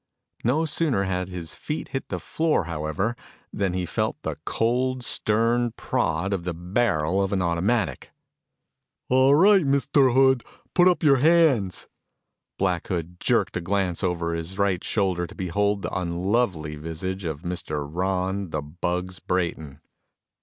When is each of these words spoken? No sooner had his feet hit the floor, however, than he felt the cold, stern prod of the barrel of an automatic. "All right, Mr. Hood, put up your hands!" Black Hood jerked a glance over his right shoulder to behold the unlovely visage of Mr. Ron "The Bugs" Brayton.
No 0.43 0.65
sooner 0.65 1.03
had 1.03 1.29
his 1.29 1.53
feet 1.53 1.89
hit 1.89 2.09
the 2.09 2.17
floor, 2.19 2.63
however, 2.63 3.15
than 3.53 3.73
he 3.73 3.85
felt 3.85 4.19
the 4.23 4.39
cold, 4.45 5.03
stern 5.03 5.73
prod 5.73 6.33
of 6.33 6.43
the 6.43 6.55
barrel 6.55 7.21
of 7.23 7.31
an 7.31 7.43
automatic. 7.43 8.09
"All 9.09 9.35
right, 9.35 9.63
Mr. 9.63 10.15
Hood, 10.15 10.43
put 10.73 10.87
up 10.87 11.03
your 11.03 11.17
hands!" 11.17 11.87
Black 12.57 12.87
Hood 12.87 13.19
jerked 13.19 13.55
a 13.57 13.61
glance 13.61 14.03
over 14.03 14.33
his 14.33 14.57
right 14.57 14.83
shoulder 14.83 15.27
to 15.27 15.35
behold 15.35 15.83
the 15.83 15.93
unlovely 15.95 16.75
visage 16.77 17.23
of 17.23 17.43
Mr. 17.43 17.87
Ron 17.87 18.49
"The 18.49 18.63
Bugs" 18.63 19.19
Brayton. 19.19 19.81